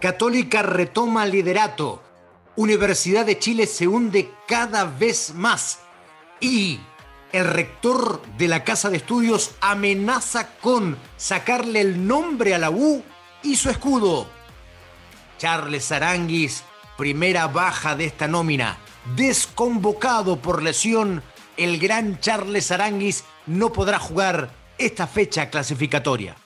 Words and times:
Católica 0.00 0.62
retoma 0.62 1.26
liderato. 1.26 2.02
Universidad 2.56 3.26
de 3.26 3.38
Chile 3.38 3.66
se 3.66 3.86
hunde 3.86 4.32
cada 4.48 4.84
vez 4.84 5.34
más. 5.34 5.80
Y 6.40 6.80
el 7.32 7.44
rector 7.44 8.22
de 8.38 8.48
la 8.48 8.64
Casa 8.64 8.88
de 8.88 8.96
Estudios 8.96 9.52
amenaza 9.60 10.56
con 10.56 10.96
sacarle 11.18 11.82
el 11.82 12.06
nombre 12.06 12.54
a 12.54 12.58
la 12.58 12.70
U 12.70 13.04
y 13.42 13.56
su 13.56 13.68
escudo. 13.68 14.26
Charles 15.36 15.92
Aranguis, 15.92 16.64
primera 16.96 17.46
baja 17.48 17.94
de 17.94 18.06
esta 18.06 18.26
nómina. 18.26 18.78
Desconvocado 19.16 20.40
por 20.40 20.62
lesión, 20.62 21.22
el 21.58 21.78
gran 21.78 22.20
Charles 22.20 22.70
Aranguis 22.70 23.24
no 23.46 23.70
podrá 23.70 23.98
jugar 23.98 24.50
esta 24.78 25.06
fecha 25.06 25.50
clasificatoria. 25.50 26.36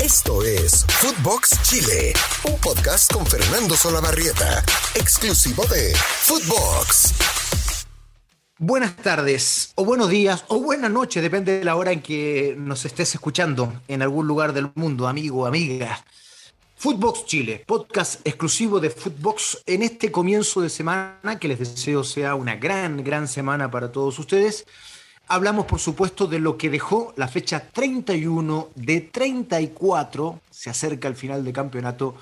Esto 0.00 0.42
es 0.42 0.84
Footbox 0.88 1.62
Chile, 1.62 2.12
un 2.44 2.58
podcast 2.58 3.12
con 3.12 3.24
Fernando 3.26 3.76
Solabarrieta, 3.76 4.64
exclusivo 4.94 5.64
de 5.66 5.94
Footbox. 5.94 7.14
Buenas 8.58 8.96
tardes, 8.96 9.72
o 9.76 9.84
buenos 9.84 10.08
días, 10.08 10.44
o 10.48 10.60
buenas 10.60 10.90
noches, 10.90 11.22
depende 11.22 11.58
de 11.58 11.64
la 11.64 11.76
hora 11.76 11.92
en 11.92 12.02
que 12.02 12.54
nos 12.58 12.84
estés 12.84 13.14
escuchando 13.14 13.80
en 13.86 14.02
algún 14.02 14.26
lugar 14.26 14.52
del 14.52 14.70
mundo, 14.74 15.06
amigo, 15.06 15.46
amiga. 15.46 16.04
Footbox 16.76 17.26
Chile, 17.26 17.62
podcast 17.64 18.26
exclusivo 18.26 18.80
de 18.80 18.90
Footbox 18.90 19.62
en 19.66 19.82
este 19.82 20.10
comienzo 20.10 20.62
de 20.62 20.70
semana, 20.70 21.38
que 21.38 21.46
les 21.48 21.60
deseo 21.60 22.02
sea 22.02 22.34
una 22.34 22.56
gran, 22.56 23.04
gran 23.04 23.28
semana 23.28 23.70
para 23.70 23.92
todos 23.92 24.18
ustedes. 24.18 24.66
Hablamos, 25.32 25.64
por 25.64 25.78
supuesto, 25.78 26.26
de 26.26 26.38
lo 26.38 26.58
que 26.58 26.68
dejó 26.68 27.14
la 27.16 27.26
fecha 27.26 27.66
31 27.72 28.68
de 28.74 29.00
34, 29.00 30.40
se 30.50 30.68
acerca 30.68 31.08
el 31.08 31.16
final 31.16 31.42
de 31.42 31.54
campeonato 31.54 32.16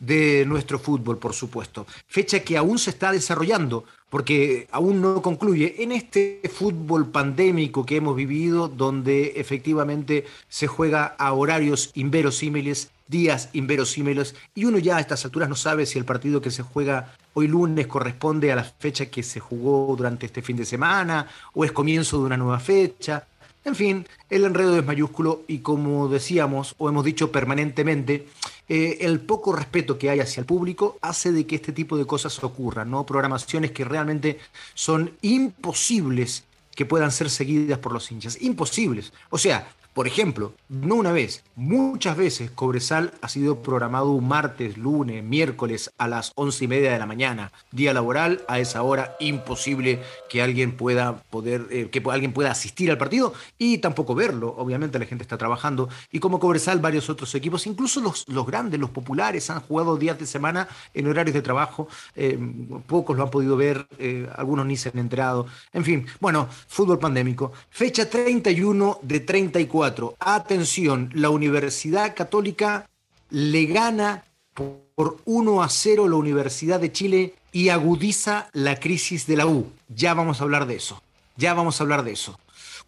de 0.00 0.44
nuestro 0.48 0.80
fútbol, 0.80 1.16
por 1.18 1.32
supuesto. 1.32 1.86
Fecha 2.08 2.40
que 2.40 2.56
aún 2.56 2.80
se 2.80 2.90
está 2.90 3.12
desarrollando, 3.12 3.84
porque 4.10 4.68
aún 4.70 5.00
no 5.00 5.22
concluye 5.22 5.82
en 5.82 5.92
este 5.92 6.40
fútbol 6.52 7.10
pandémico 7.10 7.84
que 7.84 7.96
hemos 7.96 8.16
vivido, 8.16 8.68
donde 8.68 9.34
efectivamente 9.36 10.24
se 10.48 10.66
juega 10.66 11.06
a 11.18 11.32
horarios 11.32 11.90
inverosímiles 11.94 12.90
días 13.08 13.50
inverosímiles 13.52 14.34
y 14.54 14.64
uno 14.64 14.78
ya 14.78 14.96
a 14.96 15.00
estas 15.00 15.24
alturas 15.24 15.48
no 15.48 15.54
sabe 15.54 15.86
si 15.86 15.98
el 15.98 16.04
partido 16.04 16.40
que 16.40 16.50
se 16.50 16.62
juega 16.62 17.14
hoy 17.34 17.48
lunes 17.48 17.86
corresponde 17.86 18.50
a 18.50 18.56
la 18.56 18.64
fecha 18.64 19.06
que 19.06 19.22
se 19.22 19.40
jugó 19.40 19.94
durante 19.96 20.26
este 20.26 20.42
fin 20.42 20.56
de 20.56 20.64
semana 20.64 21.26
o 21.54 21.64
es 21.64 21.72
comienzo 21.72 22.18
de 22.18 22.26
una 22.26 22.36
nueva 22.36 22.58
fecha. 22.58 23.26
En 23.66 23.74
fin, 23.74 24.06
el 24.30 24.44
enredo 24.44 24.78
es 24.78 24.86
mayúsculo 24.86 25.42
y 25.48 25.58
como 25.58 26.08
decíamos 26.08 26.76
o 26.78 26.88
hemos 26.88 27.04
dicho 27.04 27.32
permanentemente, 27.32 28.28
eh, 28.68 28.98
el 29.00 29.18
poco 29.18 29.52
respeto 29.52 29.98
que 29.98 30.08
hay 30.08 30.20
hacia 30.20 30.40
el 30.40 30.46
público 30.46 30.98
hace 31.02 31.32
de 31.32 31.48
que 31.48 31.56
este 31.56 31.72
tipo 31.72 31.98
de 31.98 32.06
cosas 32.06 32.42
ocurran, 32.44 32.92
¿no? 32.92 33.04
Programaciones 33.04 33.72
que 33.72 33.84
realmente 33.84 34.38
son 34.74 35.10
imposibles 35.20 36.44
que 36.76 36.86
puedan 36.86 37.10
ser 37.10 37.28
seguidas 37.28 37.80
por 37.80 37.92
los 37.92 38.12
hinchas. 38.12 38.40
Imposibles. 38.40 39.12
O 39.30 39.38
sea, 39.38 39.66
por 39.96 40.06
ejemplo, 40.06 40.52
no 40.68 40.96
una 40.96 41.10
vez, 41.10 41.42
muchas 41.54 42.18
veces 42.18 42.50
Cobresal 42.50 43.14
ha 43.22 43.30
sido 43.30 43.62
programado 43.62 44.10
un 44.10 44.28
martes, 44.28 44.76
lunes, 44.76 45.24
miércoles 45.24 45.90
a 45.96 46.06
las 46.06 46.32
once 46.34 46.66
y 46.66 46.68
media 46.68 46.92
de 46.92 46.98
la 46.98 47.06
mañana, 47.06 47.50
día 47.72 47.94
laboral, 47.94 48.44
a 48.46 48.58
esa 48.58 48.82
hora 48.82 49.16
imposible 49.20 50.02
que 50.28 50.42
alguien 50.42 50.72
pueda 50.72 51.22
poder, 51.30 51.66
eh, 51.70 51.88
que 51.88 52.02
alguien 52.10 52.34
pueda 52.34 52.50
asistir 52.50 52.90
al 52.90 52.98
partido 52.98 53.32
y 53.56 53.78
tampoco 53.78 54.14
verlo. 54.14 54.54
Obviamente 54.58 54.98
la 54.98 55.06
gente 55.06 55.22
está 55.22 55.38
trabajando 55.38 55.88
y 56.12 56.18
como 56.18 56.40
Cobresal, 56.40 56.78
varios 56.78 57.08
otros 57.08 57.34
equipos, 57.34 57.66
incluso 57.66 58.02
los, 58.02 58.28
los 58.28 58.46
grandes, 58.46 58.78
los 58.78 58.90
populares, 58.90 59.48
han 59.48 59.60
jugado 59.60 59.96
días 59.96 60.18
de 60.18 60.26
semana 60.26 60.68
en 60.92 61.06
horarios 61.06 61.32
de 61.32 61.40
trabajo. 61.40 61.88
Eh, 62.14 62.38
pocos 62.86 63.16
lo 63.16 63.22
han 63.22 63.30
podido 63.30 63.56
ver, 63.56 63.86
eh, 63.98 64.28
algunos 64.36 64.66
ni 64.66 64.76
se 64.76 64.90
han 64.90 64.98
enterado. 64.98 65.46
En 65.72 65.84
fin, 65.84 66.06
bueno, 66.20 66.50
fútbol 66.68 66.98
pandémico. 66.98 67.52
Fecha 67.70 68.10
31 68.10 68.98
de 69.00 69.20
34 69.20 69.85
Atención, 70.18 71.10
la 71.14 71.30
Universidad 71.30 72.14
Católica 72.14 72.88
le 73.30 73.66
gana 73.66 74.24
por 74.54 75.18
1 75.24 75.62
a 75.62 75.68
0 75.68 76.08
la 76.08 76.16
Universidad 76.16 76.80
de 76.80 76.92
Chile 76.92 77.34
y 77.52 77.68
agudiza 77.68 78.48
la 78.52 78.80
crisis 78.80 79.26
de 79.26 79.36
la 79.36 79.46
U. 79.46 79.70
Ya 79.88 80.14
vamos 80.14 80.40
a 80.40 80.44
hablar 80.44 80.66
de 80.66 80.76
eso. 80.76 81.02
Ya 81.36 81.54
vamos 81.54 81.80
a 81.80 81.84
hablar 81.84 82.02
de 82.02 82.12
eso. 82.12 82.38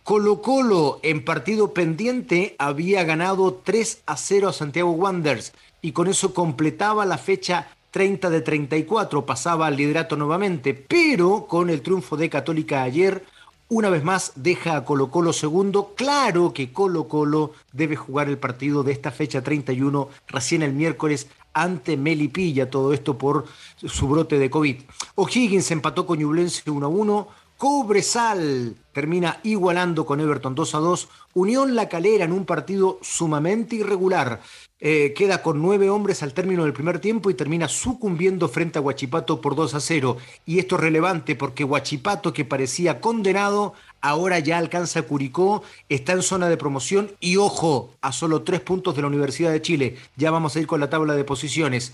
Colo 0.03 0.41
Colo 0.41 1.01
en 1.03 1.25
partido 1.25 1.75
pendiente 1.75 2.57
había 2.59 3.05
ganado 3.05 3.61
3 3.63 4.03
a 4.07 4.17
0 4.17 4.49
a 4.49 4.53
Santiago 4.53 4.93
Wanderers 4.93 5.53
y 5.83 5.93
con 5.93 6.09
eso 6.09 6.33
completaba 6.33 7.05
la 7.05 7.19
fecha 7.19 7.69
30 7.91 8.31
de 8.31 8.41
34, 8.41 9.25
pasaba 9.25 9.67
al 9.67 9.77
liderato 9.77 10.17
nuevamente, 10.17 10.75
pero 10.75 11.47
con 11.47 11.71
el 11.71 11.83
triunfo 11.83 12.17
de 12.17 12.29
Católica 12.29 12.83
ayer 12.83 13.25
una 13.69 13.91
vez 13.91 14.03
más 14.03 14.33
deja 14.37 14.77
a 14.77 14.85
Colo 14.85 15.11
Colo 15.11 15.33
segundo. 15.33 15.93
Claro 15.95 16.53
que 16.53 16.73
Colo 16.73 17.09
Colo 17.09 17.53
debe 17.73 17.97
jugar 17.97 18.29
el 18.29 18.39
partido 18.39 18.83
de 18.83 18.93
esta 18.93 19.11
fecha 19.11 19.43
31 19.43 20.09
recién 20.29 20.63
el 20.63 20.73
miércoles 20.73 21.29
ante 21.53 21.97
Melipilla, 21.97 22.71
todo 22.71 22.93
esto 22.93 23.19
por 23.19 23.47
su 23.77 24.09
brote 24.09 24.39
de 24.39 24.51
COVID. 24.51 24.77
O'Higgins 25.17 25.71
empató 25.71 26.07
con 26.07 26.19
Ñublense 26.19 26.71
1 26.71 26.87
a 26.87 26.89
1. 26.89 27.29
Cobresal 27.59 28.77
termina 28.93 29.41
igualando 29.43 30.07
con 30.07 30.21
Everton 30.21 30.55
2 30.55 30.75
a 30.77 30.79
2. 30.79 31.09
Unión 31.35 31.75
La 31.75 31.89
Calera 31.89 32.25
en 32.25 32.31
un 32.31 32.45
partido 32.45 33.01
sumamente 33.03 33.75
irregular. 33.75 34.41
Eh, 34.79 35.13
queda 35.17 35.43
con 35.43 35.61
nueve 35.61 35.91
hombres 35.91 36.23
al 36.23 36.35
término 36.35 36.63
del 36.63 36.73
primer 36.73 37.01
tiempo 37.01 37.31
y 37.31 37.35
termina 37.35 37.67
sucumbiendo 37.67 38.47
frente 38.47 38.79
a 38.79 38.83
Huachipato 38.83 39.41
por 39.41 39.57
2 39.57 39.75
a 39.75 39.81
0. 39.81 40.19
Y 40.47 40.61
esto 40.61 40.77
es 40.77 40.83
relevante 40.83 41.35
porque 41.35 41.65
Huachipato, 41.65 42.33
que 42.33 42.45
parecía 42.45 43.01
condenado, 43.01 43.75
ahora 44.01 44.39
ya 44.39 44.57
alcanza 44.57 45.03
Curicó, 45.03 45.65
está 45.89 46.13
en 46.13 46.23
zona 46.23 46.49
de 46.49 46.59
promoción 46.59 47.11
y 47.19 47.39
ojo, 47.39 47.91
a 48.03 48.13
solo 48.13 48.43
tres 48.43 48.61
puntos 48.61 48.95
de 48.95 49.03
la 49.03 49.09
Universidad 49.09 49.51
de 49.51 49.63
Chile. 49.63 49.97
Ya 50.15 50.31
vamos 50.31 50.55
a 50.55 50.61
ir 50.61 50.69
con 50.69 50.79
la 50.79 50.91
tabla 50.91 51.15
de 51.15 51.25
posiciones. 51.25 51.93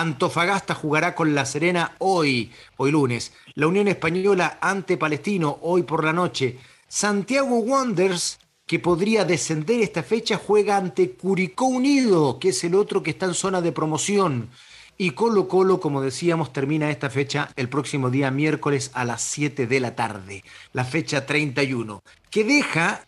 Antofagasta 0.00 0.74
jugará 0.74 1.14
con 1.14 1.34
La 1.34 1.46
Serena 1.46 1.96
hoy, 1.98 2.52
hoy 2.76 2.90
lunes. 2.90 3.32
La 3.54 3.66
Unión 3.66 3.88
Española 3.88 4.58
ante 4.60 4.96
Palestino 4.96 5.58
hoy 5.62 5.82
por 5.82 6.04
la 6.04 6.12
noche. 6.12 6.58
Santiago 6.88 7.58
Wanderers 7.58 8.38
que 8.66 8.80
podría 8.80 9.24
descender 9.24 9.80
esta 9.80 10.02
fecha 10.02 10.38
juega 10.44 10.76
ante 10.76 11.12
Curicó 11.12 11.66
Unido, 11.66 12.38
que 12.40 12.48
es 12.48 12.64
el 12.64 12.74
otro 12.74 13.02
que 13.02 13.10
está 13.10 13.26
en 13.26 13.34
zona 13.34 13.60
de 13.60 13.72
promoción. 13.72 14.50
Y 14.98 15.10
Colo 15.10 15.46
Colo, 15.46 15.78
como 15.78 16.02
decíamos, 16.02 16.52
termina 16.52 16.90
esta 16.90 17.08
fecha 17.08 17.50
el 17.54 17.68
próximo 17.68 18.10
día 18.10 18.30
miércoles 18.30 18.90
a 18.94 19.04
las 19.04 19.22
7 19.22 19.66
de 19.66 19.80
la 19.80 19.94
tarde, 19.94 20.42
la 20.72 20.84
fecha 20.84 21.26
31, 21.26 22.02
que 22.30 22.44
deja, 22.44 23.05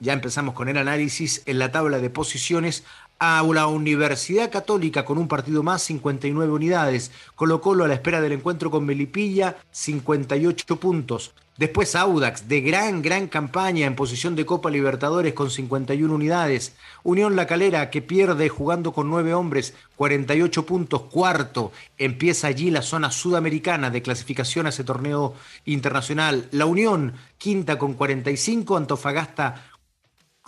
ya 0.00 0.12
empezamos 0.12 0.54
con 0.54 0.68
el 0.68 0.78
análisis, 0.78 1.42
en 1.46 1.58
la 1.58 1.70
tabla 1.70 1.98
de 1.98 2.10
posiciones 2.10 2.84
a 3.18 3.42
la 3.52 3.66
Universidad 3.66 4.50
Católica 4.50 5.04
con 5.04 5.18
un 5.18 5.28
partido 5.28 5.62
más, 5.62 5.82
59 5.82 6.52
unidades. 6.52 7.12
Colo 7.34 7.60
Colo 7.60 7.84
a 7.84 7.88
la 7.88 7.94
espera 7.94 8.22
del 8.22 8.32
encuentro 8.32 8.70
con 8.70 8.86
Melipilla, 8.86 9.58
58 9.70 10.76
puntos. 10.76 11.34
Después 11.60 11.94
Audax, 11.94 12.48
de 12.48 12.62
gran, 12.62 13.02
gran 13.02 13.28
campaña 13.28 13.86
en 13.86 13.94
posición 13.94 14.34
de 14.34 14.46
Copa 14.46 14.70
Libertadores 14.70 15.34
con 15.34 15.50
51 15.50 16.14
unidades. 16.14 16.74
Unión 17.02 17.36
La 17.36 17.46
Calera, 17.46 17.90
que 17.90 18.00
pierde 18.00 18.48
jugando 18.48 18.94
con 18.94 19.10
nueve 19.10 19.34
hombres, 19.34 19.74
48 19.96 20.64
puntos. 20.64 21.02
Cuarto, 21.02 21.70
empieza 21.98 22.46
allí 22.46 22.70
la 22.70 22.80
zona 22.80 23.10
sudamericana 23.10 23.90
de 23.90 24.00
clasificación 24.00 24.64
a 24.64 24.70
ese 24.70 24.84
torneo 24.84 25.34
internacional. 25.66 26.48
La 26.50 26.64
Unión, 26.64 27.12
quinta 27.36 27.76
con 27.76 27.92
45. 27.92 28.78
Antofagasta, 28.78 29.69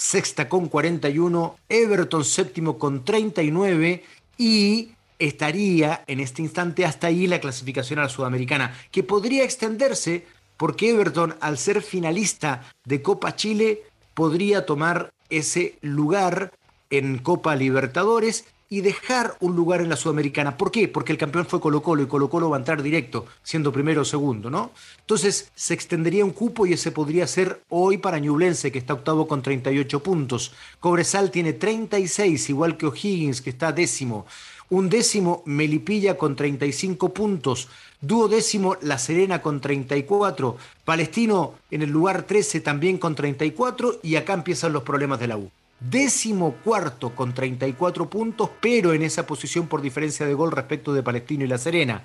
sexta 0.03 0.49
con 0.49 0.69
41. 0.69 1.57
Everton, 1.69 2.25
séptimo 2.25 2.79
con 2.79 3.05
39. 3.05 4.03
Y 4.37 4.91
estaría 5.19 6.03
en 6.07 6.21
este 6.21 6.43
instante 6.43 6.85
hasta 6.85 7.07
ahí 7.07 7.27
la 7.27 7.41
clasificación 7.41 8.01
a 8.01 8.03
la 8.03 8.09
sudamericana, 8.09 8.77
que 8.91 9.05
podría 9.05 9.45
extenderse 9.45 10.27
porque 10.57 10.91
Everton, 10.91 11.37
al 11.41 11.57
ser 11.59 11.83
finalista 11.83 12.69
de 12.85 13.03
Copa 13.03 13.37
Chile, 13.37 13.83
podría 14.15 14.67
tomar 14.67 15.11
ese 15.31 15.79
lugar 15.81 16.53
en 16.91 17.19
Copa 17.19 17.55
Libertadores 17.57 18.45
y 18.73 18.81
dejar 18.81 19.37
un 19.41 19.55
lugar 19.55 19.83
en 19.83 19.91
la 19.91 19.97
Sudamericana. 19.97 20.57
¿Por 20.57 20.71
qué? 20.71 20.89
Porque 20.89 21.13
el 21.13 21.19
campeón 21.19 21.45
fue 21.45 21.61
Colo 21.61 21.83
Colo 21.83 22.05
y 22.05 22.07
Colo 22.07 22.31
Colo 22.31 22.49
va 22.49 22.57
a 22.57 22.61
entrar 22.61 22.83
directo, 22.83 23.27
siendo 23.43 23.71
primero 23.71 24.01
o 24.01 24.05
segundo, 24.07 24.49
¿no? 24.49 24.71
Entonces 25.01 25.53
se 25.55 25.75
extendería 25.75 26.25
un 26.25 26.31
cupo 26.31 26.65
y 26.65 26.73
ese 26.73 26.91
podría 26.91 27.27
ser 27.27 27.61
hoy 27.69 27.99
para 27.99 28.19
Ñublense, 28.19 28.73
que 28.73 28.79
está 28.79 28.95
octavo 28.95 29.29
con 29.29 29.43
38 29.43 30.03
puntos. 30.03 30.55
Cobresal 30.81 31.31
tiene 31.31 31.53
36, 31.53 32.49
igual 32.49 32.79
que 32.79 32.87
O'Higgins, 32.87 33.43
que 33.43 33.51
está 33.51 33.73
décimo. 33.73 34.25
Un 34.71 34.89
décimo, 34.89 35.43
Melipilla 35.45 36.17
con 36.17 36.35
35 36.35 37.13
puntos. 37.13 37.69
Duodécimo, 38.01 38.79
La 38.81 38.97
Serena 38.97 39.43
con 39.43 39.61
34. 39.61 40.57
Palestino 40.87 41.57
en 41.71 41.83
el 41.83 41.91
lugar 41.91 42.23
13 42.23 42.61
también 42.61 42.97
con 42.97 43.15
34. 43.15 44.01
Y 44.03 44.17
acá 44.17 44.33
empiezan 44.33 44.73
los 44.73 44.83
problemas 44.83 45.21
de 45.21 45.27
la 45.27 45.37
U. 45.37 45.51
décimo 45.91 46.57
cuarto 46.65 47.15
con 47.15 47.35
34 47.35 48.09
puntos, 48.09 48.51
pero 48.61 48.93
en 48.93 49.03
esa 49.03 49.27
posición 49.27 49.67
por 49.67 49.83
diferencia 49.83 50.27
de 50.27 50.35
gol 50.35 50.53
respecto 50.53 50.93
de 50.93 51.03
Palestino 51.03 51.45
y 51.45 51.49
La 51.49 51.59
Serena. 51.59 52.05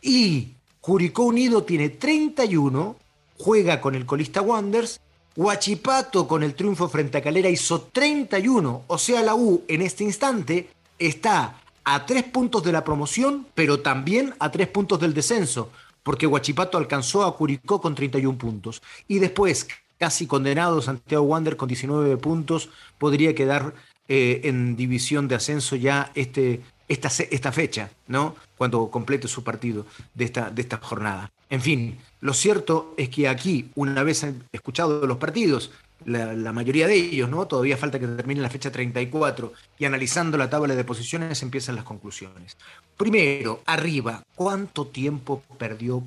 Y 0.00 0.54
Curicó 0.80 1.24
Unido 1.24 1.64
tiene 1.64 1.88
31, 1.88 2.96
juega 3.38 3.80
con 3.80 3.94
el 3.94 4.06
colista 4.06 4.42
Wanders. 4.42 5.00
Huachipato 5.34 6.26
con 6.26 6.42
el 6.42 6.54
triunfo 6.54 6.88
frente 6.88 7.18
a 7.18 7.22
Calera 7.22 7.50
hizo 7.50 7.82
31, 7.92 8.84
o 8.86 8.98
sea, 8.98 9.22
la 9.22 9.34
U 9.34 9.64
en 9.68 9.82
este 9.82 10.02
instante 10.02 10.70
está 10.98 11.60
a 11.84 12.06
tres 12.06 12.24
puntos 12.24 12.62
de 12.64 12.72
la 12.72 12.84
promoción, 12.84 13.46
pero 13.54 13.80
también 13.80 14.34
a 14.38 14.50
tres 14.50 14.68
puntos 14.68 14.98
del 14.98 15.12
descenso, 15.12 15.70
porque 16.02 16.26
Huachipato 16.26 16.78
alcanzó 16.78 17.24
a 17.24 17.36
Curicó 17.36 17.80
con 17.80 17.94
31 17.94 18.38
puntos. 18.38 18.82
Y 19.06 19.18
después, 19.18 19.68
casi 19.98 20.26
condenado, 20.26 20.82
Santiago 20.82 21.24
Wander 21.24 21.56
con 21.56 21.68
19 21.68 22.16
puntos, 22.16 22.70
podría 22.98 23.34
quedar 23.34 23.74
eh, 24.08 24.42
en 24.44 24.76
división 24.76 25.28
de 25.28 25.34
ascenso 25.34 25.76
ya 25.76 26.12
este, 26.14 26.60
esta, 26.88 27.08
esta 27.30 27.52
fecha, 27.52 27.90
¿no? 28.06 28.36
Cuando 28.56 28.90
complete 28.90 29.28
su 29.28 29.42
partido 29.42 29.86
de 30.14 30.24
esta, 30.24 30.50
de 30.50 30.66
jornada. 30.80 31.30
En 31.50 31.60
fin, 31.60 31.98
lo 32.20 32.32
cierto 32.32 32.94
es 32.96 33.08
que 33.08 33.28
aquí, 33.28 33.70
una 33.74 34.02
vez 34.02 34.26
escuchado 34.52 35.06
los 35.06 35.18
partidos, 35.18 35.70
la, 36.04 36.52
mayoría 36.52 36.86
de 36.86 36.94
ellos, 36.94 37.28
¿no? 37.28 37.46
Todavía 37.46 37.76
falta 37.76 37.98
que 37.98 38.06
termine 38.06 38.40
la 38.40 38.50
fecha 38.50 38.70
34 38.70 39.52
y 39.78 39.84
analizando 39.84 40.36
la 40.36 40.50
tabla 40.50 40.74
de 40.74 40.84
posiciones 40.84 41.42
empiezan 41.42 41.74
las 41.74 41.84
conclusiones. 41.84 42.56
Primero, 42.96 43.62
arriba, 43.66 44.22
¿cuánto 44.34 44.86
tiempo 44.86 45.42
perdió 45.58 46.02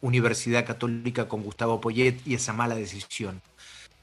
Universidad 0.00 0.66
Católica 0.66 1.28
con 1.28 1.42
Gustavo 1.42 1.80
Poyet 1.80 2.20
y 2.26 2.34
esa 2.34 2.52
mala 2.52 2.74
decisión? 2.74 3.42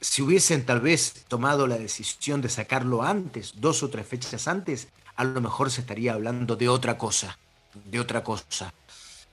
Si 0.02 0.22
hubiesen 0.22 0.66
tal 0.66 0.82
vez 0.82 1.26
tomado 1.28 1.66
la 1.66 1.78
decisión 1.78 2.42
de 2.42 2.50
sacarlo 2.50 3.04
antes, 3.04 3.54
dos 3.58 3.84
o 3.84 3.90
tres 3.90 4.06
fechas 4.06 4.48
antes, 4.48 4.90
a 5.16 5.24
lo 5.24 5.40
mejor 5.40 5.72
se 5.72 5.82
estaría 5.82 6.14
hablando 6.14 6.56
de 6.56 6.68
otra 6.68 6.98
cosa, 6.98 7.38
de 7.86 8.00
otra 8.00 8.24
cosa. 8.24 8.74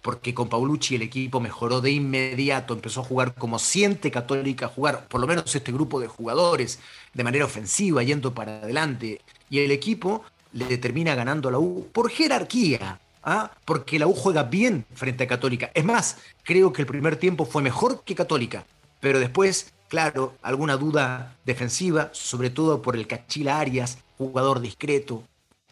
Porque 0.03 0.33
con 0.33 0.49
Paulucci 0.49 0.95
el 0.95 1.03
equipo 1.03 1.41
mejoró 1.41 1.81
de 1.81 1.91
inmediato, 1.91 2.73
empezó 2.73 3.01
a 3.01 3.05
jugar 3.05 3.35
como 3.35 3.59
siente 3.59 4.11
Católica 4.11 4.69
jugar, 4.69 5.09
por 5.09 5.21
lo 5.21 5.27
menos 5.27 5.55
este 5.55 5.73
grupo 5.73 6.01
de 6.01 6.07
jugadores, 6.07 6.79
de 7.13 7.25
manera 7.25 7.45
ofensiva, 7.45 8.03
yendo 8.03 8.33
para 8.33 8.59
adelante, 8.59 9.21
y 9.51 9.59
el 9.59 9.71
equipo 9.73 10.25
le 10.53 10.79
termina 10.79 11.15
ganando 11.15 11.49
a 11.49 11.53
la 11.53 11.59
U 11.59 11.89
por 11.93 12.11
jerarquía, 12.11 13.01
¿ah? 13.23 13.51
porque 13.65 13.99
la 13.99 14.07
U 14.07 14.15
juega 14.15 14.45
bien 14.45 14.85
frente 14.95 15.25
a 15.25 15.29
Católica. 15.29 15.71
Es 15.75 15.85
más, 15.85 16.19
creo 16.43 16.73
que 16.73 16.83
el 16.83 16.87
primer 16.87 17.17
tiempo 17.17 17.45
fue 17.45 17.63
mejor 17.63 18.03
que 18.05 18.15
Católica, 18.15 18.65
pero 19.01 19.19
después, 19.19 19.73
claro, 19.89 20.35
alguna 20.43 20.77
duda 20.77 21.37
defensiva, 21.45 22.11
sobre 22.13 22.51
todo 22.51 22.83
por 22.83 22.97
el 22.97 23.07
Cachila 23.07 23.59
Arias, 23.59 23.99
jugador 24.19 24.61
discreto, 24.61 25.25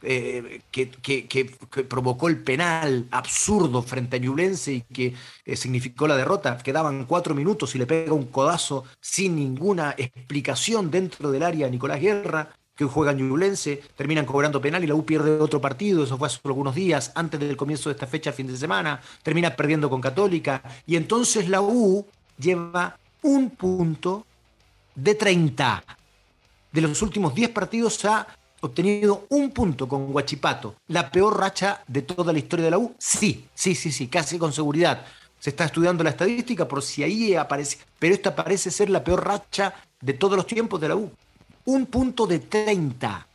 eh, 0.02 0.60
que, 0.70 1.56
provocó 1.88 2.28
el 2.28 2.38
penal 2.38 3.08
absurdo 3.10 3.82
frente 3.82 4.16
a 4.16 4.18
Ñublense 4.20 4.72
y 4.72 4.80
que 4.82 5.14
eh, 5.44 5.56
significó 5.56 6.06
la 6.06 6.16
derrota. 6.16 6.56
Quedaban 6.58 7.04
cuatro 7.04 7.34
minutos 7.34 7.74
y 7.74 7.78
le 7.78 7.86
pega 7.86 8.12
un 8.12 8.26
codazo 8.26 8.84
sin 9.00 9.34
ninguna 9.34 9.94
explicación 9.98 10.90
dentro 10.90 11.32
del 11.32 11.42
área 11.42 11.66
a 11.66 11.70
Nicolás 11.70 12.00
Guerra, 12.00 12.54
que 12.78 12.84
hoy 12.84 12.90
juega 12.94 13.12
Ñublense, 13.12 13.82
terminan 13.96 14.24
cobrando 14.24 14.60
penal 14.60 14.84
y 14.84 14.86
la 14.86 14.94
U 14.94 15.04
pierde 15.04 15.40
otro 15.40 15.60
partido, 15.60 16.04
eso 16.04 16.16
fue 16.16 16.28
hace 16.28 16.38
algunos 16.44 16.76
días, 16.76 17.10
antes 17.16 17.40
del 17.40 17.56
comienzo 17.56 17.88
de 17.88 17.94
esta 17.94 18.06
fecha, 18.06 18.32
fin 18.32 18.46
de 18.46 18.56
semana, 18.56 19.00
termina 19.24 19.56
perdiendo 19.56 19.90
con 19.90 20.00
Católica, 20.00 20.62
y 20.86 20.94
entonces 20.94 21.48
la 21.48 21.60
U 21.60 22.06
lleva 22.38 22.96
un 23.22 23.50
punto 23.50 24.24
de 24.94 25.16
30. 25.16 25.82
De 26.70 26.80
los 26.80 27.02
últimos 27.02 27.34
10 27.34 27.50
partidos 27.50 28.04
ha 28.04 28.28
obtenido 28.60 29.26
un 29.30 29.50
punto 29.50 29.88
con 29.88 30.12
Guachipato. 30.12 30.76
¿La 30.86 31.10
peor 31.10 31.36
racha 31.36 31.82
de 31.88 32.02
toda 32.02 32.32
la 32.32 32.38
historia 32.38 32.66
de 32.66 32.70
la 32.70 32.78
U? 32.78 32.94
Sí, 32.96 33.48
sí, 33.54 33.74
sí, 33.74 33.90
sí, 33.90 34.06
casi 34.06 34.38
con 34.38 34.52
seguridad. 34.52 35.04
Se 35.40 35.50
está 35.50 35.64
estudiando 35.64 36.04
la 36.04 36.10
estadística 36.10 36.68
por 36.68 36.82
si 36.82 37.02
ahí 37.02 37.34
aparece, 37.34 37.78
pero 37.98 38.14
esta 38.14 38.36
parece 38.36 38.70
ser 38.70 38.88
la 38.88 39.02
peor 39.02 39.26
racha 39.26 39.74
de 40.00 40.12
todos 40.12 40.36
los 40.36 40.46
tiempos 40.46 40.80
de 40.80 40.88
la 40.88 40.94
U. 40.94 41.10
Un 41.68 41.84
punto 41.84 42.26
de 42.26 42.38
30. 42.38 43.26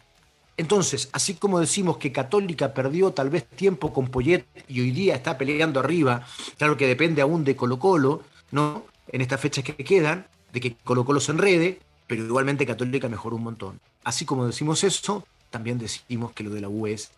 Entonces, 0.57 1.07
así 1.11 1.35
como 1.35 1.59
decimos 1.59 1.97
que 1.97 2.11
Católica 2.11 2.73
perdió 2.73 3.11
tal 3.11 3.29
vez 3.29 3.45
tiempo 3.45 3.93
con 3.93 4.07
Poyet 4.07 4.47
y 4.67 4.81
hoy 4.81 4.89
día 4.89 5.13
está 5.13 5.37
peleando 5.37 5.79
arriba, 5.79 6.25
claro 6.57 6.75
que 6.75 6.87
depende 6.87 7.21
aún 7.21 7.43
de 7.43 7.55
Colo 7.55 7.77
Colo, 7.77 8.23
¿no? 8.49 8.85
En 9.09 9.21
estas 9.21 9.39
fechas 9.39 9.63
que 9.63 9.75
quedan, 9.75 10.25
de 10.51 10.59
que 10.59 10.75
Colo 10.77 11.05
Colo 11.05 11.19
se 11.19 11.31
enrede, 11.31 11.79
pero 12.07 12.23
igualmente 12.23 12.65
Católica 12.65 13.07
mejoró 13.07 13.35
un 13.35 13.43
montón. 13.43 13.79
Así 14.03 14.25
como 14.25 14.47
decimos 14.47 14.83
eso, 14.83 15.23
también 15.51 15.77
decimos 15.77 16.31
que 16.31 16.43
lo 16.43 16.49
de 16.49 16.61
la 16.61 16.69
U 16.69 16.87
es 16.87 17.11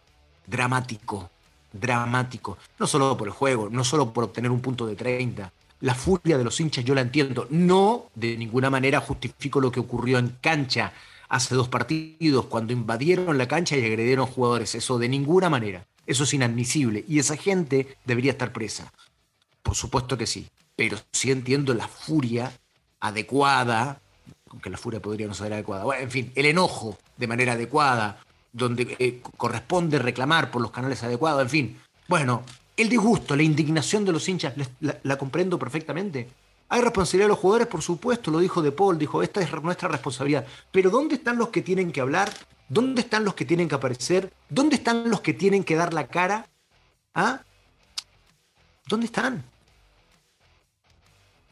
dramático, 0.48 1.30
dramático. 1.72 2.58
No 2.78 2.88
solo 2.88 3.16
por 3.16 3.30
el 3.30 3.34
juego, 3.34 3.70
no 3.70 3.86
solo 3.86 4.12
por 4.12 4.26
obtener 4.26 4.52
un 4.52 4.60
punto 4.60 4.86
de 4.86 4.98
30. 4.98 5.50
La 5.82 5.94
furia 5.94 6.38
de 6.38 6.44
los 6.44 6.60
hinchas 6.60 6.86
yo 6.86 6.96
la 6.96 7.02
entiendo. 7.02 7.48
No 7.50 8.10
de 8.16 8.38
ninguna 8.38 8.70
manera 8.70 9.00
justifico 9.02 9.60
lo 9.60 9.72
que 9.72 9.80
ocurrió 9.80 10.18
en 10.18 10.38
cancha 10.42 10.94
hace 11.28 11.56
dos 11.56 11.68
partidos, 11.68 12.46
cuando 12.46 12.72
invadieron 12.72 13.38
la 13.38 13.48
cancha 13.48 13.76
y 13.76 13.86
agredieron 13.86 14.28
jugadores. 14.28 14.76
Eso 14.76 14.98
de 14.98 15.10
ninguna 15.10 15.50
manera. 15.50 15.86
Eso 16.06 16.24
es 16.24 16.34
inadmisible. 16.34 17.04
Y 17.08 17.20
esa 17.20 17.36
gente 17.36 17.98
debería 18.06 18.32
estar 18.32 18.54
presa. 18.54 18.92
Por 19.64 19.76
supuesto 19.76 20.18
que 20.18 20.28
sí. 20.28 20.48
Pero 20.76 20.98
sí 21.12 21.32
entiendo 21.32 21.74
la 21.74 21.88
furia 21.88 22.52
adecuada 23.00 24.02
aunque 24.56 24.70
la 24.70 24.78
furia 24.78 25.02
podría 25.02 25.28
no 25.28 25.34
ser 25.34 25.52
adecuada. 25.52 26.00
En 26.00 26.10
fin, 26.10 26.32
el 26.34 26.46
enojo 26.46 26.98
de 27.18 27.28
manera 27.28 27.54
adecuada, 27.54 28.22
donde 28.54 28.96
eh, 29.00 29.22
corresponde 29.36 30.00
reclamar 30.00 30.50
por 30.50 30.62
los 30.62 30.72
canales 30.72 31.04
adecuados, 31.04 31.42
en 31.42 31.50
fin. 31.50 31.82
Bueno, 32.08 32.44
el 32.78 32.90
disgusto, 32.90 33.36
la 33.36 33.44
indignación 33.44 34.06
de 34.06 34.12
los 34.12 34.28
hinchas, 34.28 34.54
la, 34.80 35.18
comprendo 35.18 35.58
perfectamente. 35.58 36.30
Hay 36.70 36.82
responsabilidad 36.82 37.26
de 37.26 37.30
los 37.30 37.40
jugadores, 37.40 37.68
por 37.68 37.82
supuesto, 37.82 38.32
lo 38.32 38.40
dijo 38.40 38.62
De 38.62 38.72
Paul, 38.72 38.98
dijo, 38.98 39.22
esta 39.22 39.42
es 39.42 39.52
nuestra 39.64 39.88
responsabilidad. 39.88 40.46
Pero 40.72 40.90
¿dónde 40.90 41.16
están 41.16 41.38
los 41.38 41.50
que 41.50 41.62
tienen 41.62 41.92
que 41.92 42.02
hablar? 42.02 42.32
¿Dónde 42.68 43.02
están 43.02 43.24
los 43.24 43.36
que 43.36 43.46
tienen 43.46 43.68
que 43.68 43.76
aparecer? 43.76 44.34
¿Dónde 44.50 44.76
están 44.76 45.10
los 45.10 45.22
que 45.22 45.34
tienen 45.34 45.64
que 45.64 45.76
dar 45.76 45.94
la 45.94 46.08
cara? 46.08 46.48
¿Ah? 47.14 47.42
¿Dónde 48.88 49.06
están? 49.06 49.44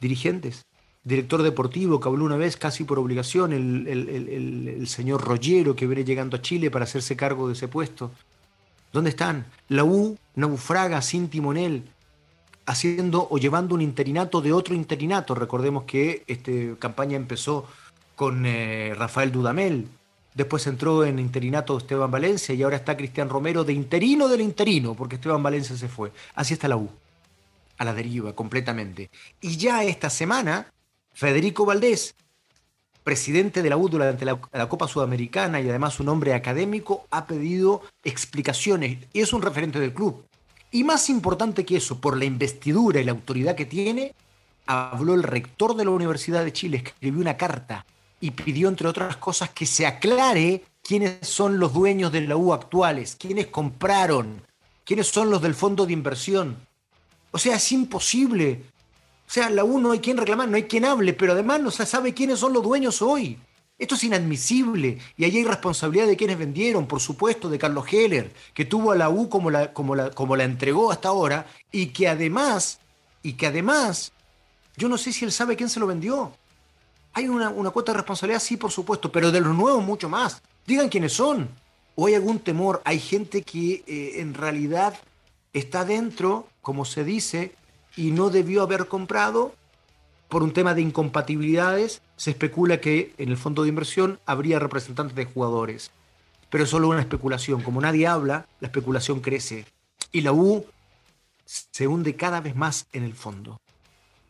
Dirigentes 0.00 0.64
director 1.04 1.42
deportivo 1.42 2.00
que 2.00 2.08
habló 2.08 2.24
una 2.24 2.36
vez 2.36 2.56
casi 2.56 2.84
por 2.84 2.98
obligación, 2.98 3.52
el, 3.52 4.86
señor 4.88 5.22
Rollero 5.22 5.76
que 5.76 5.86
viene 5.86 6.04
llegando 6.04 6.36
a 6.36 6.42
Chile 6.42 6.70
para 6.70 6.84
hacerse 6.84 7.14
cargo 7.14 7.46
de 7.46 7.52
ese 7.52 7.68
puesto. 7.68 8.10
¿Dónde 8.94 9.10
están? 9.10 9.44
La 9.70 9.82
U 9.82 10.16
naufraga 10.36 11.02
sin 11.02 11.28
timonel, 11.28 11.82
haciendo 12.64 13.26
o 13.28 13.38
llevando 13.38 13.74
un 13.74 13.82
interinato 13.82 14.40
de 14.40 14.52
otro 14.52 14.72
interinato. 14.72 15.34
Recordemos 15.34 15.82
que 15.82 16.22
esta 16.28 16.52
campaña 16.78 17.16
empezó 17.16 17.66
con 18.14 18.46
eh, 18.46 18.94
Rafael 18.96 19.32
Dudamel, 19.32 19.88
después 20.32 20.64
entró 20.68 21.04
en 21.04 21.18
interinato 21.18 21.76
Esteban 21.76 22.08
Valencia 22.08 22.54
y 22.54 22.62
ahora 22.62 22.76
está 22.76 22.96
Cristian 22.96 23.28
Romero 23.28 23.64
de 23.64 23.72
interino 23.72 24.28
del 24.28 24.42
interino, 24.42 24.94
porque 24.94 25.16
Esteban 25.16 25.42
Valencia 25.42 25.76
se 25.76 25.88
fue. 25.88 26.12
Así 26.36 26.54
está 26.54 26.68
la 26.68 26.76
U, 26.76 26.88
a 27.78 27.84
la 27.84 27.94
deriva 27.94 28.32
completamente. 28.32 29.10
Y 29.40 29.56
ya 29.56 29.82
esta 29.82 30.08
semana 30.08 30.72
Federico 31.14 31.66
Valdés, 31.66 32.14
presidente 33.04 33.62
de 33.62 33.70
la 33.70 33.76
U 33.76 33.88
durante 33.88 34.24
la, 34.24 34.36
Copa 34.68 34.88
Sudamericana 34.88 35.60
y 35.60 35.68
además 35.68 36.00
un 36.00 36.08
hombre 36.08 36.34
académico, 36.34 37.06
ha 37.10 37.26
pedido 37.26 37.82
explicaciones 38.02 38.98
y 39.12 39.20
es 39.20 39.32
un 39.32 39.42
referente 39.42 39.78
del 39.78 39.92
club. 39.92 40.24
Y 40.70 40.82
más 40.82 41.08
importante 41.10 41.64
que 41.64 41.76
eso, 41.76 42.00
por 42.00 42.16
la 42.16 42.24
investidura 42.24 43.00
y 43.00 43.04
la 43.04 43.12
autoridad 43.12 43.54
que 43.54 43.66
tiene, 43.66 44.14
habló 44.66 45.14
el 45.14 45.22
rector 45.22 45.76
de 45.76 45.84
la 45.84 45.90
Universidad 45.90 46.44
de 46.44 46.52
Chile, 46.52 46.78
escribió 46.78 47.20
una 47.20 47.36
carta 47.36 47.86
y 48.20 48.30
pidió, 48.30 48.68
entre 48.68 48.88
otras 48.88 49.18
cosas, 49.18 49.50
que 49.50 49.66
se 49.66 49.86
aclare 49.86 50.64
quiénes 50.82 51.18
son 51.28 51.58
los 51.58 51.74
dueños 51.74 52.10
de 52.10 52.22
la 52.22 52.36
U 52.36 52.54
actuales, 52.54 53.16
quiénes 53.16 53.48
compraron, 53.48 54.42
quiénes 54.82 55.08
son 55.08 55.30
los 55.30 55.42
del 55.42 55.54
fondo 55.54 55.84
de 55.84 55.92
inversión. 55.92 56.56
O 57.30 57.38
sea, 57.38 57.56
es 57.56 57.72
imposible 57.72 58.62
o 59.26 59.30
sea, 59.30 59.50
la 59.50 59.64
U 59.64 59.78
no 59.80 59.92
hay 59.92 60.00
quien 60.00 60.16
reclamar, 60.16 60.48
no 60.48 60.56
hay 60.56 60.64
quien 60.64 60.84
hable, 60.84 61.12
pero 61.12 61.32
además 61.32 61.60
no 61.60 61.70
se 61.70 61.86
sabe 61.86 62.14
quiénes 62.14 62.38
son 62.38 62.52
los 62.52 62.62
dueños 62.62 63.02
hoy. 63.02 63.38
Esto 63.76 63.96
es 63.96 64.04
inadmisible 64.04 64.98
y 65.16 65.24
ahí 65.24 65.38
hay 65.38 65.44
responsabilidad 65.44 66.06
de 66.06 66.16
quienes 66.16 66.38
vendieron, 66.38 66.86
por 66.86 67.00
supuesto, 67.00 67.48
de 67.48 67.58
Carlos 67.58 67.86
Heller, 67.92 68.32
que 68.52 68.64
tuvo 68.64 68.92
a 68.92 68.96
la 68.96 69.08
U 69.08 69.28
como 69.28 69.50
la, 69.50 69.72
como 69.72 69.96
la, 69.96 70.10
como 70.10 70.36
la 70.36 70.44
entregó 70.44 70.92
hasta 70.92 71.08
ahora 71.08 71.46
y 71.72 71.86
que 71.86 72.06
además, 72.06 72.78
y 73.22 73.32
que 73.32 73.48
además, 73.48 74.12
yo 74.76 74.88
no 74.88 74.96
sé 74.96 75.12
si 75.12 75.24
él 75.24 75.32
sabe 75.32 75.56
quién 75.56 75.68
se 75.68 75.80
lo 75.80 75.88
vendió. 75.88 76.32
Hay 77.14 77.28
una, 77.28 77.50
cuota 77.70 77.92
de 77.92 77.98
responsabilidad, 77.98 78.40
sí, 78.40 78.56
por 78.56 78.70
supuesto, 78.70 79.10
pero 79.10 79.32
de 79.32 79.40
los 79.40 79.54
nuevos 79.56 79.84
mucho 79.84 80.08
más. 80.08 80.42
Digan 80.66 80.88
quiénes 80.88 81.12
son. 81.12 81.48
O 81.96 82.06
hay 82.06 82.14
algún 82.14 82.40
temor, 82.40 82.82
hay 82.84 82.98
gente 82.98 83.42
que 83.42 83.84
eh, 83.86 84.20
en 84.20 84.34
realidad 84.34 84.94
está 85.52 85.84
dentro, 85.84 86.48
como 86.60 86.84
se 86.84 87.04
dice, 87.04 87.54
y 87.96 88.10
no 88.10 88.30
debió 88.30 88.62
haber 88.62 88.86
comprado 88.88 89.54
por 90.28 90.42
un 90.42 90.52
tema 90.52 90.74
de 90.74 90.82
incompatibilidades, 90.82 92.02
se 92.16 92.30
especula 92.30 92.80
que 92.80 93.14
en 93.18 93.28
el 93.28 93.36
fondo 93.36 93.62
de 93.62 93.68
inversión 93.68 94.18
habría 94.26 94.58
representantes 94.58 95.14
de 95.14 95.26
jugadores. 95.26 95.90
Pero 96.50 96.64
es 96.64 96.70
solo 96.70 96.88
una 96.88 97.00
especulación. 97.00 97.62
Como 97.62 97.80
nadie 97.80 98.06
habla, 98.06 98.46
la 98.60 98.68
especulación 98.68 99.20
crece. 99.20 99.66
Y 100.12 100.22
la 100.22 100.32
U 100.32 100.64
se 101.44 101.86
hunde 101.86 102.16
cada 102.16 102.40
vez 102.40 102.56
más 102.56 102.86
en 102.92 103.04
el 103.04 103.14
fondo. 103.14 103.60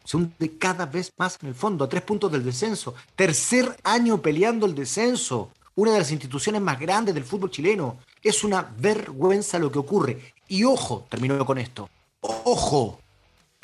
Se 0.04 0.16
hunde 0.16 0.58
cada 0.58 0.86
vez 0.86 1.12
más 1.16 1.38
en 1.42 1.48
el 1.48 1.54
fondo, 1.54 1.84
a 1.84 1.88
tres 1.88 2.02
puntos 2.02 2.30
del 2.30 2.44
descenso. 2.44 2.94
Tercer 3.16 3.76
año 3.84 4.20
peleando 4.20 4.66
el 4.66 4.74
descenso. 4.74 5.50
Una 5.76 5.92
de 5.92 5.98
las 5.98 6.12
instituciones 6.12 6.60
más 6.60 6.78
grandes 6.78 7.14
del 7.14 7.24
fútbol 7.24 7.50
chileno. 7.50 7.98
Es 8.22 8.44
una 8.44 8.74
vergüenza 8.78 9.58
lo 9.58 9.72
que 9.72 9.78
ocurre. 9.78 10.34
Y 10.48 10.64
ojo, 10.64 11.06
termino 11.08 11.44
con 11.46 11.58
esto. 11.58 11.88
Ojo, 12.20 13.00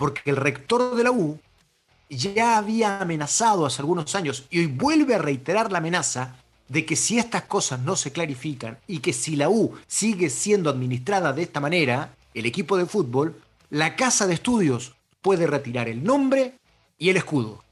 porque 0.01 0.31
el 0.31 0.37
rector 0.37 0.97
de 0.97 1.05
la 1.05 1.11
U 1.11 1.39
ya 2.09 2.57
había 2.57 3.03
amenazado 3.03 3.67
hace 3.67 3.83
algunos 3.83 4.15
años 4.15 4.47
y 4.49 4.61
hoy 4.61 4.67
vuelve 4.67 5.15
a 5.15 5.19
reiterar 5.19 5.71
la 5.71 5.77
amenaza 5.77 6.37
de 6.69 6.87
que 6.87 6.97
si 6.97 7.19
estas 7.19 7.43
cosas 7.43 7.81
no 7.81 7.97
se 7.97 8.11
clarifican 8.11 8.79
y 8.87 9.01
que 9.01 9.13
si 9.13 9.37
la 9.37 9.51
U 9.51 9.75
sigue 9.87 10.31
siendo 10.31 10.71
administrada 10.71 11.35
de 11.35 11.43
esta 11.43 11.61
manera, 11.61 12.15
el 12.33 12.47
equipo 12.47 12.79
de 12.79 12.87
fútbol, 12.87 13.43
la 13.69 13.95
casa 13.95 14.27
de 14.27 14.33
estudios 14.33 14.95
puede 15.21 15.47
retirar 15.47 15.87
el 15.87 16.03
nombre 16.03 16.55
y 16.97 17.11
el 17.11 17.19
escudo. 17.19 17.63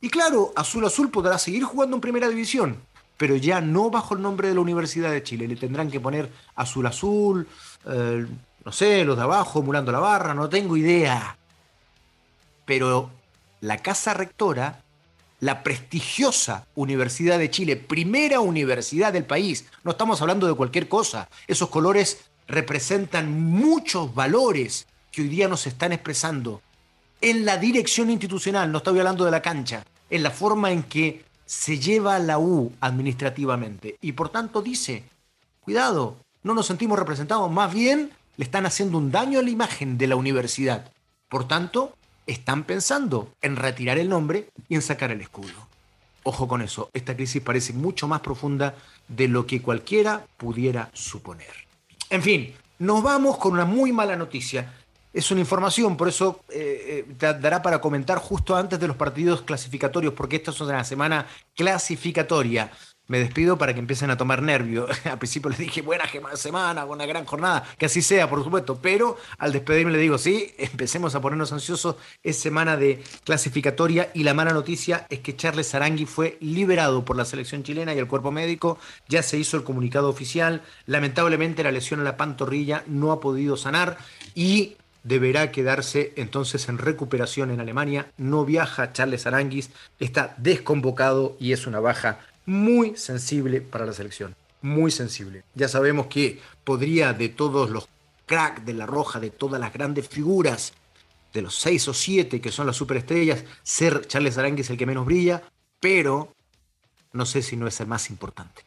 Y 0.00 0.08
claro, 0.08 0.54
Azul 0.56 0.86
Azul 0.86 1.10
podrá 1.10 1.36
seguir 1.36 1.62
jugando 1.62 1.94
en 1.94 2.00
primera 2.00 2.30
división, 2.30 2.78
pero 3.18 3.36
ya 3.36 3.60
no 3.60 3.90
bajo 3.90 4.14
el 4.14 4.22
nombre 4.22 4.48
de 4.48 4.54
la 4.54 4.62
Universidad 4.62 5.10
de 5.10 5.22
Chile. 5.22 5.46
Le 5.46 5.56
tendrán 5.56 5.90
que 5.90 6.00
poner 6.00 6.32
Azul 6.54 6.86
Azul, 6.86 7.46
eh, 7.84 8.26
no 8.68 8.72
sé, 8.72 9.02
los 9.02 9.16
de 9.16 9.22
abajo, 9.22 9.60
emulando 9.60 9.90
la 9.90 9.98
barra, 9.98 10.34
no 10.34 10.50
tengo 10.50 10.76
idea. 10.76 11.38
Pero 12.66 13.10
la 13.62 13.78
casa 13.78 14.12
rectora, 14.12 14.82
la 15.40 15.62
prestigiosa 15.62 16.66
Universidad 16.74 17.38
de 17.38 17.50
Chile, 17.50 17.76
primera 17.76 18.40
universidad 18.40 19.10
del 19.10 19.24
país, 19.24 19.64
no 19.84 19.92
estamos 19.92 20.20
hablando 20.20 20.46
de 20.46 20.52
cualquier 20.52 20.86
cosa, 20.86 21.30
esos 21.46 21.70
colores 21.70 22.26
representan 22.46 23.40
muchos 23.40 24.14
valores 24.14 24.86
que 25.12 25.22
hoy 25.22 25.28
día 25.28 25.48
nos 25.48 25.66
están 25.66 25.94
expresando 25.94 26.60
en 27.22 27.46
la 27.46 27.56
dirección 27.56 28.10
institucional, 28.10 28.70
no 28.70 28.76
estoy 28.76 28.98
hablando 28.98 29.24
de 29.24 29.30
la 29.30 29.40
cancha, 29.40 29.82
en 30.10 30.22
la 30.22 30.30
forma 30.30 30.72
en 30.72 30.82
que 30.82 31.24
se 31.46 31.78
lleva 31.78 32.18
la 32.18 32.38
U 32.38 32.70
administrativamente. 32.82 33.96
Y 34.02 34.12
por 34.12 34.28
tanto 34.28 34.60
dice, 34.60 35.04
cuidado, 35.60 36.18
no 36.42 36.52
nos 36.52 36.66
sentimos 36.66 36.98
representados, 36.98 37.50
más 37.50 37.72
bien 37.72 38.10
le 38.38 38.44
están 38.44 38.64
haciendo 38.64 38.96
un 38.96 39.10
daño 39.10 39.40
a 39.40 39.42
la 39.42 39.50
imagen 39.50 39.98
de 39.98 40.06
la 40.06 40.16
universidad. 40.16 40.90
Por 41.28 41.46
tanto, 41.46 41.94
están 42.26 42.64
pensando 42.64 43.32
en 43.42 43.56
retirar 43.56 43.98
el 43.98 44.08
nombre 44.08 44.48
y 44.68 44.76
en 44.76 44.82
sacar 44.82 45.10
el 45.10 45.20
escudo. 45.20 45.66
Ojo 46.22 46.46
con 46.46 46.62
eso, 46.62 46.88
esta 46.94 47.16
crisis 47.16 47.42
parece 47.42 47.72
mucho 47.72 48.06
más 48.06 48.20
profunda 48.20 48.76
de 49.08 49.28
lo 49.28 49.44
que 49.44 49.60
cualquiera 49.60 50.24
pudiera 50.36 50.88
suponer. 50.92 51.52
En 52.10 52.22
fin, 52.22 52.54
nos 52.78 53.02
vamos 53.02 53.38
con 53.38 53.52
una 53.52 53.64
muy 53.64 53.92
mala 53.92 54.14
noticia. 54.14 54.72
Es 55.12 55.30
una 55.32 55.40
información, 55.40 55.96
por 55.96 56.06
eso 56.06 56.40
eh, 56.50 57.06
eh, 57.08 57.32
dará 57.40 57.60
para 57.60 57.80
comentar 57.80 58.18
justo 58.18 58.54
antes 58.54 58.78
de 58.78 58.86
los 58.86 58.96
partidos 58.96 59.42
clasificatorios, 59.42 60.14
porque 60.14 60.36
esta 60.36 60.52
es 60.52 60.60
una 60.60 60.84
semana 60.84 61.26
clasificatoria 61.56 62.70
me 63.08 63.18
despido 63.18 63.58
para 63.58 63.74
que 63.74 63.80
empiecen 63.80 64.10
a 64.10 64.16
tomar 64.16 64.42
nervio. 64.42 64.86
al 65.04 65.18
principio 65.18 65.50
les 65.50 65.58
dije, 65.58 65.82
buena 65.82 66.04
semana, 66.34 66.84
buena 66.84 67.06
gran 67.06 67.24
jornada, 67.24 67.64
que 67.76 67.86
así 67.86 68.02
sea, 68.02 68.28
por 68.30 68.44
supuesto, 68.44 68.78
pero 68.80 69.16
al 69.38 69.52
despedirme 69.52 69.92
le 69.92 69.98
digo, 69.98 70.18
sí, 70.18 70.54
empecemos 70.58 71.14
a 71.14 71.20
ponernos 71.20 71.52
ansiosos, 71.52 71.96
es 72.22 72.38
semana 72.38 72.76
de 72.76 73.02
clasificatoria 73.24 74.10
y 74.14 74.22
la 74.22 74.34
mala 74.34 74.52
noticia 74.52 75.06
es 75.10 75.20
que 75.20 75.34
Charles 75.34 75.74
Arangui 75.74 76.06
fue 76.06 76.36
liberado 76.40 77.04
por 77.04 77.16
la 77.16 77.24
selección 77.24 77.62
chilena 77.62 77.94
y 77.94 77.98
el 77.98 78.06
cuerpo 78.06 78.30
médico, 78.30 78.78
ya 79.08 79.22
se 79.22 79.38
hizo 79.38 79.56
el 79.56 79.64
comunicado 79.64 80.08
oficial, 80.08 80.62
lamentablemente 80.86 81.62
la 81.62 81.72
lesión 81.72 82.00
en 82.00 82.04
la 82.04 82.16
pantorrilla 82.16 82.84
no 82.86 83.10
ha 83.12 83.20
podido 83.20 83.56
sanar 83.56 83.98
y 84.34 84.76
deberá 85.02 85.50
quedarse 85.50 86.12
entonces 86.16 86.68
en 86.68 86.76
recuperación 86.76 87.50
en 87.50 87.60
Alemania. 87.60 88.12
No 88.18 88.44
viaja 88.44 88.92
Charles 88.92 89.26
Aranguis, 89.26 89.70
está 89.98 90.34
desconvocado 90.36 91.36
y 91.40 91.52
es 91.52 91.66
una 91.66 91.80
baja 91.80 92.20
muy 92.48 92.96
sensible 92.96 93.60
para 93.60 93.84
la 93.84 93.92
selección. 93.92 94.34
Muy 94.62 94.90
sensible. 94.90 95.44
Ya 95.54 95.68
sabemos 95.68 96.06
que 96.06 96.40
podría 96.64 97.12
de 97.12 97.28
todos 97.28 97.68
los 97.68 97.88
cracks 98.24 98.64
de 98.64 98.72
la 98.72 98.86
roja, 98.86 99.20
de 99.20 99.28
todas 99.28 99.60
las 99.60 99.70
grandes 99.70 100.08
figuras, 100.08 100.72
de 101.34 101.42
los 101.42 101.54
seis 101.54 101.86
o 101.88 101.94
siete 101.94 102.40
que 102.40 102.50
son 102.50 102.66
las 102.66 102.76
superestrellas, 102.76 103.44
ser 103.62 104.06
Charles 104.06 104.38
Aranguis 104.38 104.70
el 104.70 104.78
que 104.78 104.86
menos 104.86 105.04
brilla, 105.04 105.42
pero 105.78 106.32
no 107.12 107.26
sé 107.26 107.42
si 107.42 107.54
no 107.54 107.66
es 107.66 107.80
el 107.80 107.86
más 107.86 108.08
importante. 108.08 108.62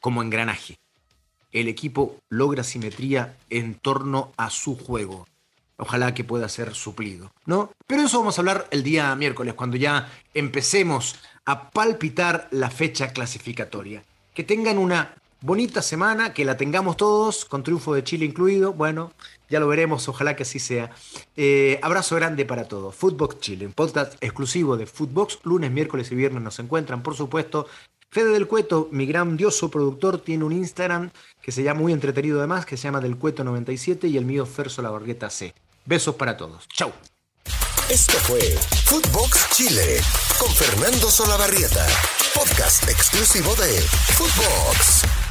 Como 0.00 0.22
engranaje. 0.22 0.78
El 1.52 1.68
equipo 1.68 2.16
logra 2.30 2.64
simetría 2.64 3.36
en 3.50 3.74
torno 3.74 4.32
a 4.38 4.48
su 4.48 4.78
juego. 4.78 5.26
Ojalá 5.78 6.14
que 6.14 6.24
pueda 6.24 6.48
ser 6.48 6.74
suplido, 6.74 7.32
¿no? 7.44 7.70
Pero 7.86 8.02
eso 8.02 8.18
vamos 8.18 8.38
a 8.38 8.40
hablar 8.40 8.66
el 8.70 8.82
día 8.82 9.14
miércoles, 9.14 9.54
cuando 9.54 9.76
ya 9.76 10.10
empecemos 10.32 11.16
a 11.44 11.70
palpitar 11.70 12.48
la 12.50 12.70
fecha 12.70 13.12
clasificatoria. 13.12 14.02
Que 14.34 14.42
tengan 14.42 14.78
una 14.78 15.14
bonita 15.40 15.82
semana, 15.82 16.32
que 16.32 16.44
la 16.44 16.56
tengamos 16.56 16.96
todos, 16.96 17.44
con 17.44 17.62
triunfo 17.62 17.94
de 17.94 18.04
Chile 18.04 18.24
incluido. 18.24 18.72
Bueno, 18.72 19.12
ya 19.48 19.60
lo 19.60 19.68
veremos, 19.68 20.08
ojalá 20.08 20.34
que 20.34 20.42
así 20.42 20.58
sea. 20.58 20.90
Eh, 21.36 21.78
abrazo 21.82 22.16
grande 22.16 22.44
para 22.44 22.66
todos. 22.66 22.94
Footbox 22.94 23.40
Chile, 23.40 23.66
un 23.66 23.72
podcast 23.72 24.14
exclusivo 24.22 24.76
de 24.76 24.86
Footbox. 24.86 25.40
Lunes, 25.44 25.70
miércoles 25.70 26.10
y 26.10 26.14
viernes 26.14 26.42
nos 26.42 26.58
encuentran, 26.58 27.02
por 27.02 27.14
supuesto. 27.14 27.66
Fede 28.10 28.30
del 28.32 28.46
Cueto, 28.46 28.88
mi 28.92 29.04
grandioso 29.04 29.70
productor, 29.70 30.18
tiene 30.18 30.44
un 30.44 30.52
Instagram 30.52 31.10
que 31.42 31.52
se 31.52 31.62
llama 31.62 31.80
muy 31.80 31.92
entretenido 31.92 32.38
además, 32.38 32.64
que 32.64 32.76
se 32.76 32.84
llama 32.84 33.00
Del 33.00 33.16
Cueto 33.16 33.44
97 33.44 34.08
y 34.08 34.16
el 34.16 34.24
mío 34.24 34.46
Ferso 34.46 34.80
La 34.80 34.90
Bargueta 34.90 35.28
C. 35.28 35.54
Besos 35.86 36.16
para 36.16 36.36
todos. 36.36 36.66
Chau. 36.68 36.92
Esto 37.88 38.18
fue 38.24 38.40
Footbox 38.86 39.50
Chile 39.52 40.00
con 40.38 40.52
Fernando 40.52 41.08
Solabarrieta, 41.08 41.86
podcast 42.34 42.88
exclusivo 42.88 43.54
de 43.54 43.80
Footbox. 43.80 45.25